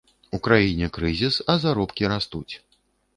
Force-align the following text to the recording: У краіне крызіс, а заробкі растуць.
У 0.35 0.37
краіне 0.45 0.87
крызіс, 0.95 1.37
а 1.53 1.57
заробкі 1.65 2.09
растуць. 2.13 2.49